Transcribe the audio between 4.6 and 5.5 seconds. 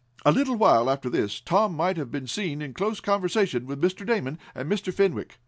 Mr. Fenwick.